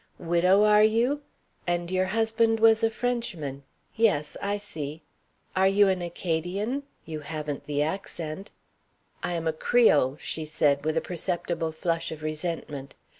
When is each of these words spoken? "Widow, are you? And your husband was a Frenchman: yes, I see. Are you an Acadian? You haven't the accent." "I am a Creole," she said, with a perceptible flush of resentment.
"Widow, 0.17 0.63
are 0.63 0.81
you? 0.81 1.21
And 1.67 1.91
your 1.91 2.07
husband 2.07 2.59
was 2.59 2.83
a 2.83 2.89
Frenchman: 2.89 3.61
yes, 3.95 4.35
I 4.41 4.57
see. 4.57 5.03
Are 5.55 5.67
you 5.67 5.89
an 5.89 6.01
Acadian? 6.01 6.81
You 7.05 7.19
haven't 7.19 7.65
the 7.65 7.83
accent." 7.83 8.49
"I 9.21 9.33
am 9.33 9.45
a 9.47 9.53
Creole," 9.53 10.17
she 10.17 10.43
said, 10.43 10.85
with 10.85 10.97
a 10.97 11.01
perceptible 11.01 11.71
flush 11.71 12.11
of 12.11 12.23
resentment. 12.23 12.95